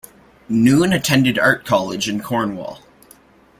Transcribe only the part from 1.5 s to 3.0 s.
college in Cornwall.